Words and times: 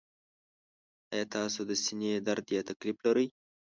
ایا 1.13 1.25
تاسو 1.35 1.59
د 1.69 1.71
سینې 1.83 2.11
درد 2.27 2.45
یا 2.55 2.61
تکلیف 2.69 2.97
لرئ؟ 3.05 3.27